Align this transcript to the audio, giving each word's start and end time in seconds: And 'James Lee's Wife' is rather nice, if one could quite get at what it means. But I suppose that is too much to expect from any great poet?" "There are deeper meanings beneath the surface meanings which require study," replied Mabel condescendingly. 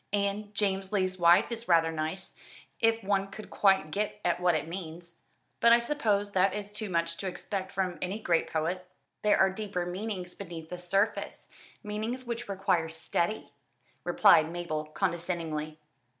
And 0.13 0.51
'James 0.55 0.91
Lee's 0.91 1.19
Wife' 1.19 1.51
is 1.51 1.67
rather 1.67 1.91
nice, 1.91 2.35
if 2.79 3.03
one 3.03 3.27
could 3.27 3.51
quite 3.51 3.91
get 3.91 4.19
at 4.25 4.39
what 4.39 4.55
it 4.55 4.67
means. 4.67 5.17
But 5.59 5.71
I 5.73 5.77
suppose 5.77 6.31
that 6.31 6.55
is 6.55 6.71
too 6.71 6.89
much 6.89 7.17
to 7.17 7.27
expect 7.27 7.71
from 7.71 7.99
any 8.01 8.17
great 8.19 8.51
poet?" 8.51 8.87
"There 9.21 9.37
are 9.37 9.51
deeper 9.51 9.85
meanings 9.85 10.33
beneath 10.33 10.69
the 10.71 10.79
surface 10.79 11.49
meanings 11.83 12.25
which 12.25 12.49
require 12.49 12.89
study," 12.89 13.51
replied 14.03 14.51
Mabel 14.51 14.85
condescendingly. 14.85 15.77